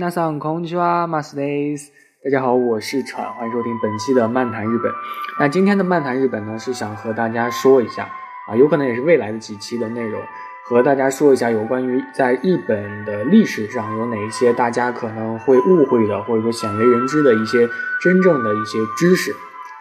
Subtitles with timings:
[0.00, 1.92] 皆さんこんにちは、マスです。
[2.24, 4.90] 大家好，我是川，欢迎收听本期的漫谈日本。
[5.38, 8.04] 那今天的漫谈日本呢，是想和大家说一下
[8.48, 10.18] 啊，有可能也是未来的几期的内容，
[10.64, 17.68] 和大家说一下有关于在日本的历史上有哪一些大家可能会误会的，或者说鲜为人知的一些
[18.02, 19.30] 真正的一些知识，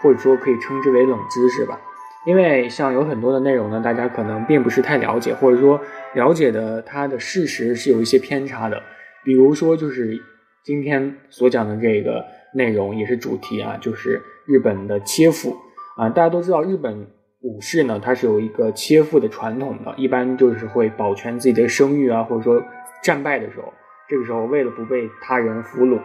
[0.03, 1.79] 或者说可以称之为冷知识吧。
[2.25, 5.79] 因为像有很多的内容呢，大家可能并不是太了解，或者说
[6.13, 8.83] 了解的它的事实是有一些偏差的。
[9.24, 10.22] 比如说，就是
[10.64, 15.56] 今天所讲的这个内容也是主题啊，就是日本的切腹
[15.96, 16.08] 啊。
[16.08, 17.06] 大家都知道，日本
[17.40, 22.62] 武士呢，它是有一个切腹的传统的，一般就是会保全自己的声誉啊，或者说
[23.02, 23.72] 战败的时候，
[24.08, 26.00] 这个时候为了不被他人俘虏，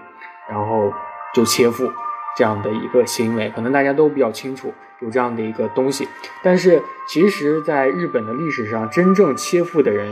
[0.49, 0.91] 然后
[1.33, 1.91] 就切腹
[2.37, 4.73] 这样的一个行为，可能大家都比较清楚。
[5.01, 6.07] 有这样的一个东西，
[6.41, 10.07] 但是其实，在日本的历史上，真正切腹的人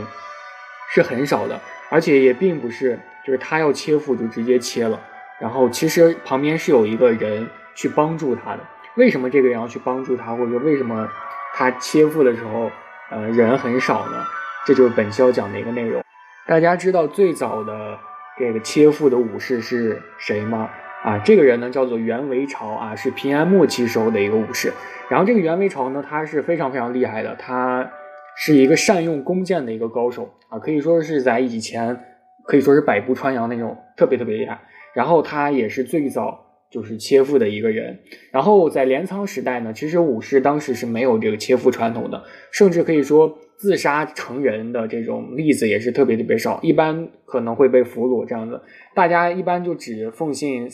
[0.93, 4.99] 是很少的，而且也并不是就是他要切腹就直接切了，
[5.39, 8.59] 然后其实旁边是有一个人去帮助他的。
[8.95, 11.09] 为什么这个人要去帮助他，或者说为什么
[11.55, 12.69] 他切腹的时候，
[13.09, 14.23] 呃，人很少呢？
[14.67, 16.03] 这就是本期要讲的一个内容。
[16.45, 17.97] 大家知道最早的
[18.37, 20.69] 这个切腹的武士是谁吗？
[21.03, 24.71] 啊，这个人呢叫做袁维朝啊，是平安末期时候的一个武士。
[25.09, 27.89] 然后这个袁维朝呢，他是非常非常厉害的，他
[28.37, 31.97] 是一个善用弓箭的一个高手啊，可以说是在以前
[32.45, 34.59] 可以说是百步穿杨那种，特别特别厉害。
[34.93, 36.39] 然后他也是最早
[36.69, 37.99] 就是切腹的一个人。
[38.31, 48.61] 然后在镰仓时代呢，其实武士当时是没有这个切腹传统的，甚至可以说自杀成人的这种例子也是特别特别少，一般可能会被俘虏这样子。
[48.93, 50.69] 大家一般就只奉信。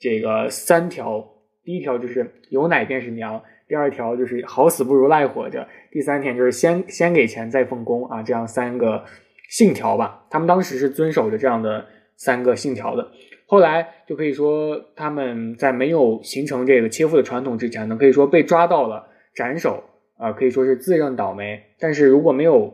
[0.00, 1.24] 这个三条，
[1.62, 9.04] 第一条就是有奶便是娘，第二条就是好死不如赖活着，第三条就是先先给钱再奉公啊，这样三个
[9.48, 10.24] 信条吧。
[10.30, 11.86] 他们当时是遵守着这样的
[12.16, 13.10] 三个信条的。
[13.46, 19.82] 后来就可以说他们在没有形成这个切腹的传统之前呢，可以说被抓到了斩首
[20.16, 21.62] 啊，可以说是自认倒霉。
[21.78, 22.72] 但是如果没有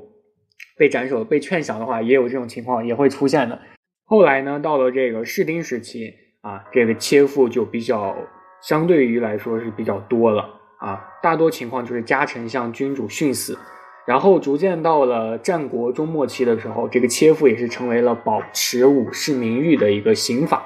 [0.77, 3.59] 被斩首被劝降的话，也有这种情况也会出现的。
[4.05, 6.15] 后来呢，到了这个室町时期。
[6.43, 8.17] 啊，这个切腹就比较
[8.63, 10.49] 相对于来说是比较多了
[10.81, 13.59] 啊，大多情况就是家臣向君主殉死，
[14.07, 20.63] 然后逐渐到了战国中末期的时候，这个切腹也是成为了保持武士名誉的一个刑法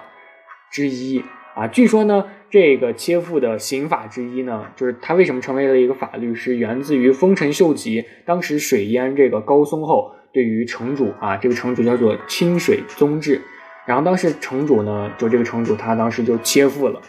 [0.71, 1.23] 之一
[1.55, 1.67] 啊。
[1.67, 13.43] 据说呢，这个切腹的刑法之一呢，就是它为什么成为了一个法律，是源自于丰臣秀吉当时水淹这个高松后，对于城主啊，这个城主叫做清水宗治。
[13.87, 17.03] 然后当时城主呢，就这个城主他当时就切腹了，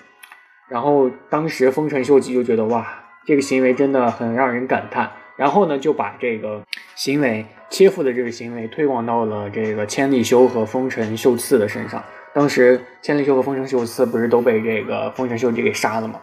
[0.67, 2.85] 然后当时丰臣秀吉就觉得哇，
[3.25, 6.61] 这个行为真的很让人感叹，然后呢就把这个
[6.95, 12.03] 行为切腹的这个行为推广到了这个千利休和丰臣秀次的身上。
[12.33, 16.19] 当时千利休和丰臣秀次不是都被这个丰臣秀吉给杀了吗？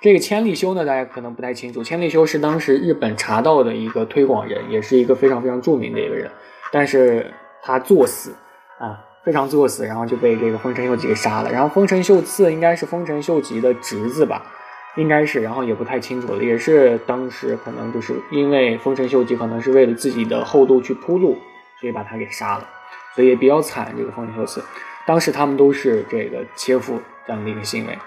[0.00, 6.30] 这个千利休呢，大家可能不太清楚，千利休是当时日本茶道的一个推广人，也是一个非常非常著名的一个人，
[6.72, 8.34] 但是他作死
[8.78, 9.00] 啊。
[9.24, 11.50] 非常作死，然后就被这个丰臣秀吉给杀了。
[11.50, 14.42] 然后丰臣秀次应该是丰臣秀吉的侄子吧，
[14.96, 16.44] 应该是，然后也不太清楚了。
[16.44, 21.38] 也是当时可能就是因为丰臣秀吉可能是为了自己的后路去铺路，
[21.80, 22.68] 所以把他给杀了，
[23.14, 23.94] 所以也比较惨。
[23.96, 24.62] 这个丰臣秀次，
[25.06, 27.98] 当时他们都是这个切腹这样的一个行为。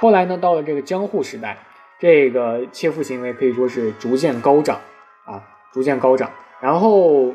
[0.00, 1.56] 后来呢，到了这个江户时代，
[2.00, 4.80] 这个切腹行为可以说是逐渐高涨
[5.24, 5.40] 啊，
[5.72, 6.28] 逐渐高涨，
[6.60, 7.32] 然后。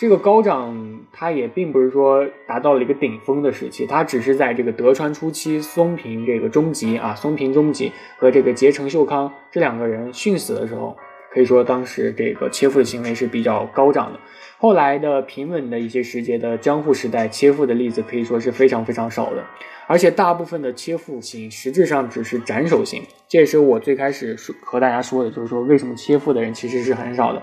[0.00, 10.96] 这个高涨，它也并不是说达到了一个顶峰的时期，它只是在这个德川初期，松平这个中吉啊，松平中吉和这个结城秀康这两个人殉死的时候，
[11.30, 14.18] 可以说当时这个切腹的行为是比较高涨的。
[14.56, 19.44] 后来的平稳的一些时节的江户时代，切腹的例子可以说是非常非常少的，
[19.86, 23.02] 而且大部分的切腹刑实质上只是斩首刑。
[23.28, 27.42] 这也是我最开始说和大家说的，就是说为什么切腹的人其实是很少的，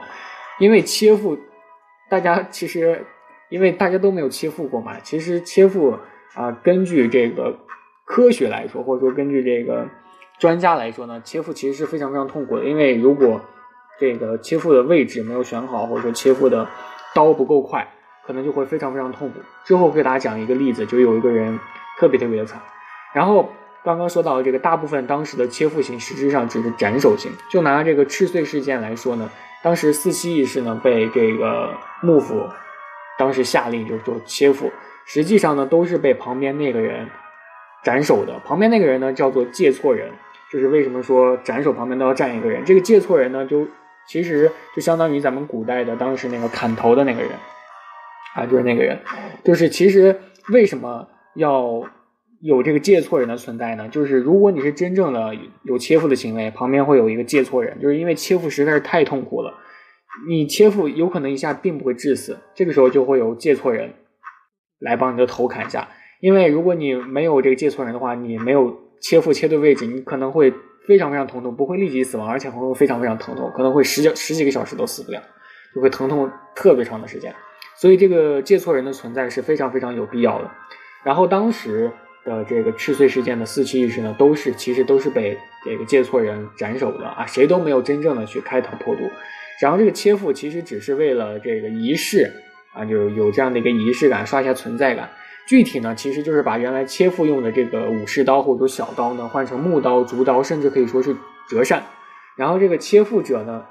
[0.59, 1.37] 因为切腹。
[2.09, 3.05] 大家其实，
[3.49, 5.97] 因为大家都没有切腹过嘛，其实切腹
[6.35, 7.57] 啊，根据这个
[8.05, 9.87] 科学来说，或者说根据这个
[10.39, 12.63] 专家来说呢，切腹其实是非常非常痛苦的。
[12.63, 13.41] 因为如果
[13.99, 16.67] 这个切腹的位置没有选好，或者说切腹的
[17.13, 17.87] 刀不够快，
[18.25, 19.39] 可能就会非常非常痛苦。
[19.65, 21.59] 之后给大家讲一个例子，就有一个人
[21.99, 22.61] 特别特别的惨。
[23.13, 23.49] 然后
[23.83, 27.31] 刚刚说到这个，大部分当时的切腹刑实质上只是斩首刑。
[27.49, 29.29] 就拿这个赤穗事件来说呢。
[29.63, 32.47] 当时四七义士呢被这个幕府
[33.17, 34.71] 当时下令就做切腹，
[35.05, 37.09] 实际上呢都是被旁边那个人
[37.83, 38.39] 斩首的。
[38.45, 40.11] 旁边那个人呢叫做借错人，
[40.51, 42.63] 就是为什么说斩首旁边都要站一个人？
[42.63, 43.67] 这个借错人呢就
[44.07, 47.31] 其实就相当于咱们古代的当时那个砍头的那个人
[48.35, 48.99] 啊，就是那个人，
[49.43, 50.17] 就是其实
[50.53, 51.83] 为什么要
[52.41, 53.87] 有这个借错人的存在呢？
[53.89, 59.53] 就是如果你是真正的有切腹的行为，旁边会有一个借错人，就是因为切腹实在是太痛苦了，
[60.27, 63.93] 你切腹有可能一下并不会致死，这个时候就会有借错人
[64.79, 65.87] 来帮你的头砍下。
[66.19, 70.53] 因为如果你没有这个借错人的话，你没有切腹切对位置，你可能会
[70.87, 75.21] 非常非常疼痛，不会立即死亡，而且会非常非常疼痛，可能会十几十几个小时都死不了，
[75.75, 77.33] 就会疼痛特别长的时间。
[77.75, 80.49] 所以这个借错人的存在是非常非常有必要的。
[81.03, 81.91] 然后当时
[82.27, 89.01] 的这个赤穗事件的四七义士呢，都是其实都是被这个借错人斩首的啊，谁都没有真正的去开膛破肚。
[89.61, 92.31] 然后这个切腹其实只是为了这个仪式
[92.73, 95.09] 啊，就有这样的一个仪式感，刷一下存在感。
[95.47, 101.15] 具体呢，其实就是把原来切腹用的这个武士刀或者说小刀呢，换成木刀、竹刀，甚至可以说是
[101.49, 101.83] 折扇。
[102.35, 103.63] 然后这个切腹者呢，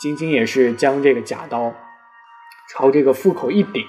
[0.00, 1.74] 仅仅也是将这个假刀
[2.70, 3.84] 朝这个腹口一顶，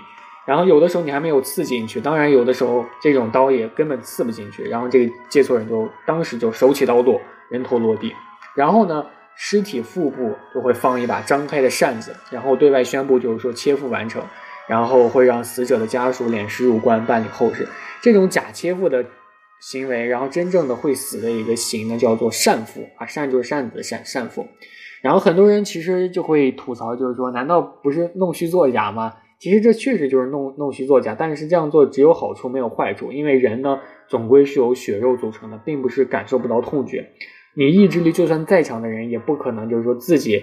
[0.45, 8.13] 然后有的时候你还没有刺进去，当然有的时候这种刀也根本刺不进去，然后这个借错人就当时就手起刀落，人头落地。
[8.55, 9.05] 然后呢，
[9.35, 14.21] 尸体腹部就会放一把张开的扇子，然后对外宣布就是说切腹完成。
[14.65, 17.67] 然后会让死者的家属殓尸入棺办理后事，
[18.01, 19.05] 这种假切腹的
[19.59, 24.47] 行为，然后真正的会死的一个刑呢，叫做善腹啊，善就是扇子的善，善腹。
[25.01, 29.11] 然后很多人其实就会吐槽，就是说，难道不是弄虚作假吗？
[29.43, 37.09] 其实这确实就是弄弄虚作假，但是这样做只有好处没有坏处，因为人呢总归是由血肉组成的，并不是感受不到痛觉。
[37.53, 40.41] 你意志力就算再强的人，也不可能就是说自己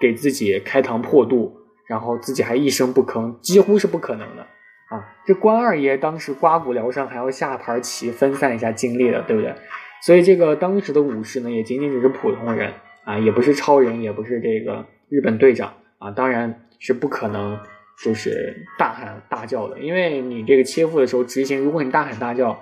[0.00, 1.62] 给自己开膛破肚。
[1.88, 4.42] 然后自己还一声不吭，几乎是不可能的
[4.90, 5.06] 啊！
[5.24, 9.54] 这关二爷当时刮骨疗伤，还要下盘棋分散一下精力的，对不对？
[10.02, 12.72] 所以这个当时的武士呢，也仅仅只是普通人
[13.04, 17.56] 啊，也不是超人，也不是这个日本队长啊，当然是不可能
[18.02, 22.58] 就是大喊大叫的，因为你这个切腹的时候执行，如果你大喊大叫，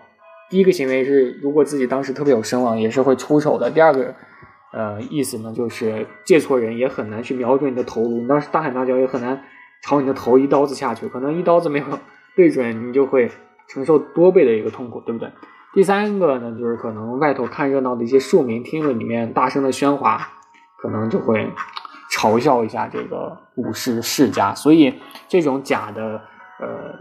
[0.50, 4.14] 第一个行为是如果自己当时特别有声望，也是会出手的；第二个。
[4.76, 9.40] 呃，意思呢，就是借错人也很难去瞄准你的头颅，你当时大喊大叫也很难
[9.84, 11.84] 朝你的头一刀子下去，可能一刀子没有
[12.34, 13.30] 对准，你就会
[13.68, 15.30] 承受多倍的一个痛苦，对不对？
[15.74, 20.28] 第三个呢，就是可能外头看热闹的一些庶民听了里面大声的喧哗，
[20.82, 21.48] 可能就会
[22.24, 24.94] 嘲笑一下这个武士世家，所以
[25.28, 26.22] 这种假的
[26.58, 26.94] 呃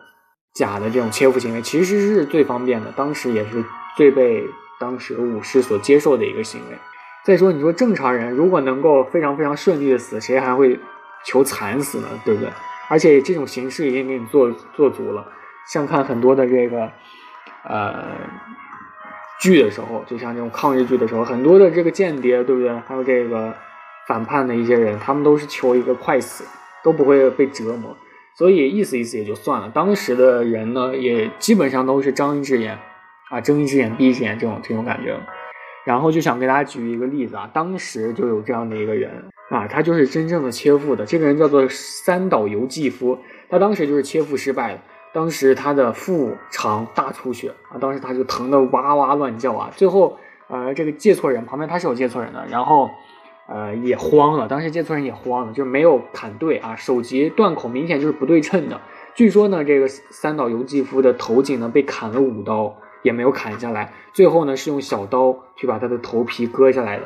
[0.53, 3.63] 假的这种切腹行为其实是最方便的，当时也是
[3.95, 4.43] 最被
[4.81, 6.77] 当时武士所接受的一个行为。
[7.23, 10.77] 再说，你说正常人如果能够非常非常顺利的死，谁还会
[11.25, 12.07] 求惨死呢？
[12.25, 12.49] 对不对？
[12.89, 15.25] 而且这种形式已经给你做做足了。
[15.71, 16.91] 像看很多的这个
[17.63, 18.03] 呃
[19.39, 22.77] 剧的时候，就像这种抗日剧的时候，很多的这个间谍，对不对？
[22.85, 23.55] 还有这个
[24.07, 26.43] 反叛的一些人，他们都是求一个快死，
[26.83, 27.95] 都不会被折磨，
[28.37, 29.69] 所以意思意思也就算了。
[29.69, 32.77] 当时的人呢，也基本上都是睁一只眼
[33.29, 35.17] 啊睁一只眼闭一只眼这种这种感觉。
[35.85, 39.11] 然后就想给大家举一个例子啊，当时就有这样的一个人
[39.49, 41.05] 啊，他就是真正的切腹的。
[41.05, 43.19] 这个人叫做三岛由纪夫，
[43.49, 44.79] 他当时就是切腹失败了。
[45.13, 49.69] 当时他的腹肠大出血啊，当时他就疼得哇哇乱叫啊。
[49.75, 50.17] 最后，
[50.47, 52.89] 呃，这个借错人旁边他是有借错人的，然后，
[53.47, 54.47] 呃，也慌了。
[54.47, 58.81] 当时接错人也慌了，就是没有砍对啊，首级断口明显就是不对称的。
[59.15, 62.77] 据说呢，这个三岛由纪夫的头颈呢被砍了五刀。
[63.03, 67.03] 也没有砍下来，最后呢是用小刀去把他的头皮割下来的，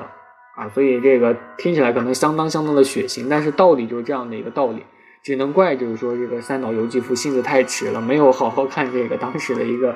[0.55, 4.85] 啊，所以这个听起来可能相当相当的血腥，但是道理就是这样的一个道理，
[5.23, 9.95] 只能怪就是说这个三岛由纪夫性子太直了，没有好好看这个当时的一个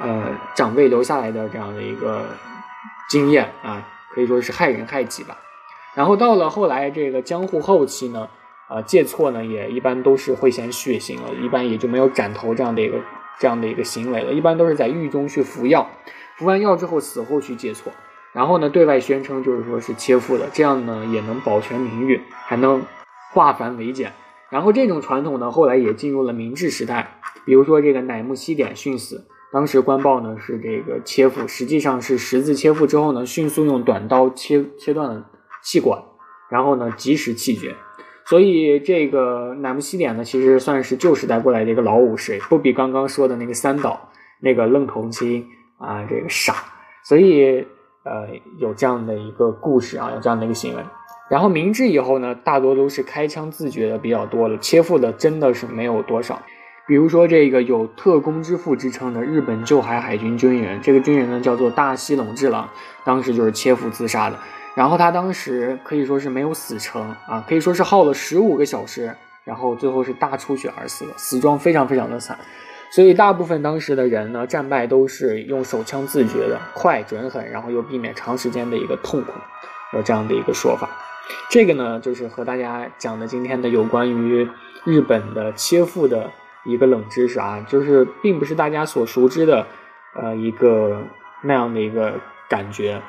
[0.00, 2.24] 呃长辈留下来的这样的一个
[3.10, 5.36] 经验啊，可以说是害人害己吧。
[5.94, 8.28] 然后到了后来这个江户后期呢，
[8.70, 12.98] 呃，借错呢也一般都是会显血腥了，一般也就没有斩头这样的一个。
[13.40, 15.88] 这样的一个行为了，一般都是在狱中去服药，
[16.36, 17.92] 服完药之后死后去借错，
[18.32, 22.82] 然后呢对外宣称就是说是切腹的，这样呢也能保全名誉，还能
[23.32, 24.12] 化繁为简。
[24.50, 35.30] 然后这种传统呢后来也进入了明治时代，比如说这个乃木希典殉死，当时官报呢是这个切腹，实际上是十字切腹之后呢迅速用短刀切切断了
[35.62, 36.02] 气管，
[36.50, 37.74] 然后呢及时气绝。
[38.24, 44.10] 所以这个乃木希典呢，其实算是旧时代过来的一个老武士，不比刚刚说的那个三岛
[44.40, 45.46] 那个愣头青
[45.78, 46.54] 啊这个傻。
[47.04, 47.66] 所以
[48.04, 50.82] 呃有这样的一个故事啊，有这样的一个行为。
[51.30, 56.40] 然后明治以后呢，大多都是开枪自决的比较多了，切腹的真的是没有多少。
[56.86, 62.68] 比如说这个有特工之父之称的日本旧海海军军人，这个军人呢叫做大西隆治郎，
[63.04, 64.38] 当时就是切腹自杀的。
[64.78, 72.38] 然后他当时可以说是没有死成啊，可以说是耗了十五个小时，然后最后是大出血而死的，死状非常非常的惨。
[72.92, 79.32] 所以大部分当时的人呢，战败都是用手枪自决的，快、准、狠，然后又避免长时间的一个痛苦，
[79.94, 80.88] 有这样的一个说法。
[81.50, 84.48] 这个呢，就是和大家讲的今天的有关于
[84.84, 86.30] 日本的切腹的
[86.64, 89.66] 一个冷知识啊，就是并不是大家所熟知的，
[90.14, 91.02] 呃，一个
[91.42, 92.12] 那样的一个
[92.48, 93.02] 感觉，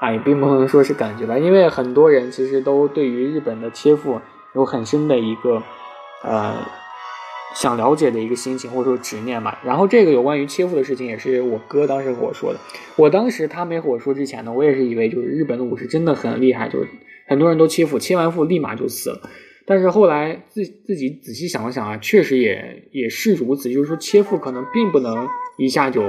[0.00, 4.20] 啊，也并不能说是感觉吧，因为很多人其实都对于日本的切腹
[4.54, 5.62] 有很深的一个，
[6.24, 6.54] 呃。
[7.54, 9.58] 想了解的一个心情或者说执念吧。
[9.64, 12.60] 然后这个有关于切腹的事情也是我哥当时和我说的。
[12.94, 16.88] 我当时他没和我说之前呢，我也是以为就是日本的武士真的很厉害，就是
[17.26, 19.30] 很多人都切腹，切完腹立马就死了。
[19.64, 25.26] 但是后来自自己仔细想了想啊，确实也也是如此，就是说切腹可能并不能
[25.56, 26.02] 一下就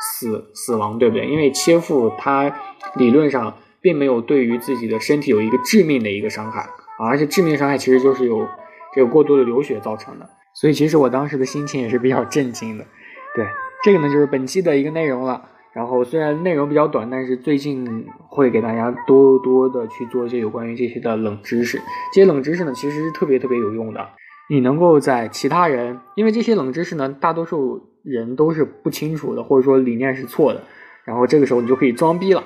[0.00, 1.26] 死死亡，对不对？
[1.26, 2.54] 因为切腹它
[2.96, 6.60] 理论上并没有对于自己的身体有一个致命的一个伤害
[6.98, 8.46] 啊，而且致命伤害其实就是有
[8.94, 10.28] 这个过多的流血造成的。
[10.54, 12.84] 所以其实我当时的心情也是比较震惊的，
[13.34, 13.46] 对
[13.84, 15.50] 这个呢就是本期的一个内容了。
[15.74, 21.78] 然后虽然内容比较短，但是最近会给大家多多的去做一些有关于这些的冷知识。
[22.14, 24.08] 这些冷知识呢其实是特别特别有用的，
[24.48, 30.62] 你能够在其他人，因为这些冷知识呢大多数人都是不清楚的，或者说理念是错的，
[31.04, 32.44] 然后这个时候你就可以装逼了。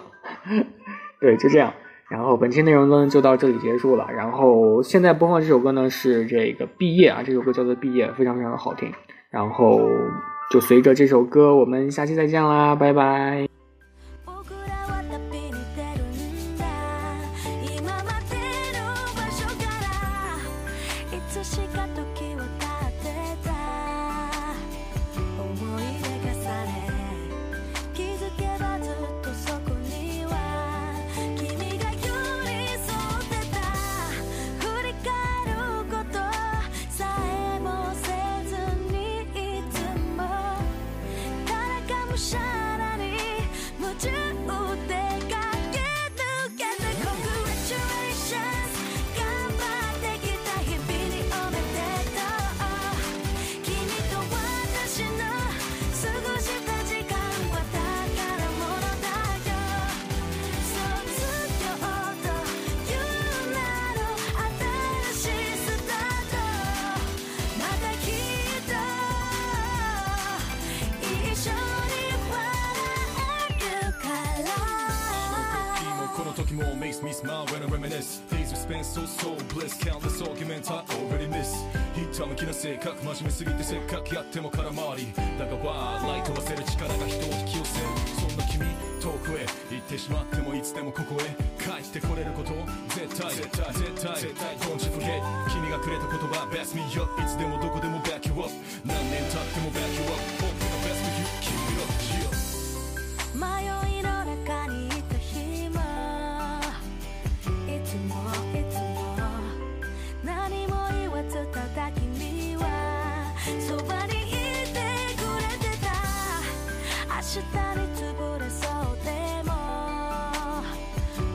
[1.20, 1.72] 对，就这样。
[2.08, 4.08] 然后本期内容呢就到这里结束了。
[4.10, 8.90] 然后现在播放这首歌呢是这个《毕业》啊，这首歌叫做《毕业》，非常非常的好听。
[9.28, 9.78] 然后
[10.50, 13.49] 就随着这首歌，我们下期再见啦，拜拜。
[78.90, 81.54] So so bliss countless arguments I already miss.
[81.94, 85.12] ひたむきな性格真面目すぎてせっかくやっても空回り。
[85.38, 87.86] だがワーライト忘せる力が人を引き寄せる。
[88.18, 88.66] そんな君
[89.00, 91.24] 遠くへ行ってしまってもいつでもここへ
[91.62, 92.50] 帰ってこれること
[92.90, 98.50] 絶対絶対絶対絶対 Don't you forget 君がくれた言葉 Best me up いつでもどこでも back you up
[98.84, 100.69] 何年経っても back you up
[117.12, 119.10] 明日に潰れそうで
[119.44, 119.50] も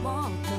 [0.02, 0.55] もっと